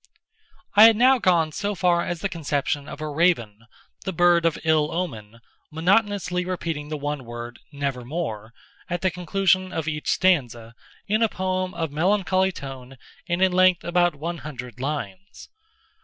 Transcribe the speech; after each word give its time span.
I 0.75 0.85
had 0.85 0.95
now 0.95 1.19
gone 1.19 1.51
so 1.51 1.75
far 1.75 2.03
as 2.03 2.21
the 2.21 2.27
conception 2.27 2.89
of 2.89 3.01
a 3.01 3.07
Raven—the 3.07 4.11
bird 4.13 4.47
of 4.47 4.57
ill 4.63 4.89
omen—monotonously 4.91 6.43
repeating 6.43 6.89
the 6.89 6.97
one 6.97 7.23
word, 7.23 7.59
"Nevermore," 7.71 8.51
at 8.89 9.01
the 9.01 9.11
conclusion 9.11 9.71
of 9.71 9.87
each 9.87 10.09
stanza, 10.09 10.73
in 11.07 11.21
a 11.21 11.29
poem 11.29 11.75
of 11.75 11.91
melancholy 11.91 12.51
tone, 12.51 12.97
and 13.29 13.43
in 13.43 13.51
length 13.51 13.83
about 13.83 14.15
one 14.15 14.39
hundred 14.39 14.79
lines. 14.79 15.49